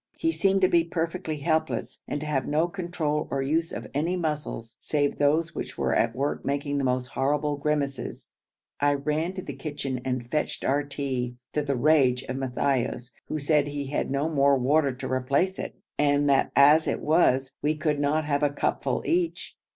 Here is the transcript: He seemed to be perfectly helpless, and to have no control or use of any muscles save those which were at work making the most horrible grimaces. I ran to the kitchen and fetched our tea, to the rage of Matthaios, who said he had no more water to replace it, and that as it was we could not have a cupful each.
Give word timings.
He 0.17 0.31
seemed 0.31 0.61
to 0.61 0.67
be 0.67 0.83
perfectly 0.83 1.37
helpless, 1.41 2.01
and 2.07 2.19
to 2.21 2.25
have 2.25 2.47
no 2.47 2.67
control 2.67 3.27
or 3.29 3.43
use 3.43 3.71
of 3.71 3.85
any 3.93 4.15
muscles 4.17 4.79
save 4.81 5.19
those 5.19 5.53
which 5.53 5.77
were 5.77 5.93
at 5.95 6.15
work 6.15 6.43
making 6.43 6.79
the 6.79 6.83
most 6.83 7.09
horrible 7.09 7.55
grimaces. 7.55 8.31
I 8.79 8.95
ran 8.95 9.33
to 9.33 9.43
the 9.43 9.53
kitchen 9.53 10.01
and 10.03 10.31
fetched 10.31 10.65
our 10.65 10.81
tea, 10.81 11.35
to 11.53 11.61
the 11.61 11.75
rage 11.75 12.23
of 12.23 12.37
Matthaios, 12.37 13.11
who 13.27 13.37
said 13.37 13.67
he 13.67 13.91
had 13.91 14.09
no 14.09 14.27
more 14.27 14.57
water 14.57 14.91
to 14.91 15.07
replace 15.07 15.59
it, 15.59 15.75
and 15.99 16.27
that 16.31 16.51
as 16.55 16.87
it 16.87 16.99
was 17.01 17.53
we 17.61 17.77
could 17.77 17.99
not 17.99 18.25
have 18.25 18.41
a 18.41 18.49
cupful 18.49 19.03
each. 19.05 19.55